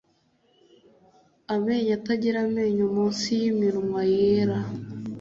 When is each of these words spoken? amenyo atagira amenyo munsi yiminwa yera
amenyo 1.53 1.91
atagira 1.99 2.37
amenyo 2.47 2.85
munsi 2.95 3.27
yiminwa 3.41 4.01
yera 4.13 4.59